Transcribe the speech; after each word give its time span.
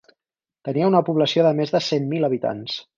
Tenia 0.69 0.87
una 0.93 1.03
població 1.11 1.47
de 1.49 1.53
més 1.63 1.77
de 1.77 1.85
cent 1.93 2.13
mil 2.17 2.31
habitants. 2.33 2.85